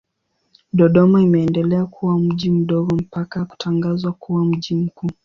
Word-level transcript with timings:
Dodoma 0.73 1.21
imeendelea 1.21 1.85
kuwa 1.85 2.19
mji 2.19 2.51
mdogo 2.51 2.95
mpaka 2.95 3.45
kutangazwa 3.45 4.11
kuwa 4.13 4.45
mji 4.45 4.75
mkuu. 4.75 5.09